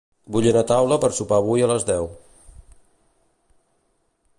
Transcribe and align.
Vull 0.35 0.45
una 0.51 0.63
taula 0.71 0.97
per 1.03 1.11
sopar 1.19 1.39
avui 1.43 1.67
a 1.67 1.69
les 1.75 1.87
deu. 1.91 2.09